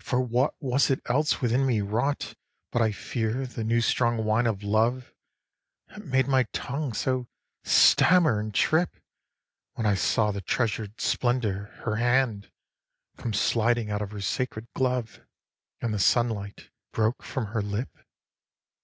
[0.00, 2.34] For what was it else within me wrought
[2.72, 5.12] But, I fear, the new strong wine of love,
[5.90, 7.28] That made my tongue so
[7.62, 8.96] stammer and trip
[9.74, 12.50] When I saw the treasured splendour, her hand,
[13.18, 15.20] Come sliding out of her sacred glove,
[15.80, 17.98] And the sunlight broke from her lip?